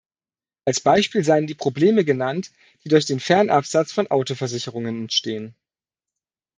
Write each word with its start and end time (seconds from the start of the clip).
Als 0.65 0.79
Beispiel 0.79 1.23
seien 1.23 1.45
die 1.45 1.53
Probleme 1.53 2.03
genannt, 2.03 2.51
die 2.83 2.89
durch 2.89 3.05
den 3.05 3.19
Fernabsatz 3.19 3.91
von 3.91 4.07
Autoversicherungen 4.09 5.01
entstehen. 5.03 5.53